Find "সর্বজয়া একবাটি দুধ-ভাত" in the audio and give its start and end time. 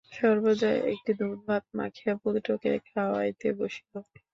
0.11-1.63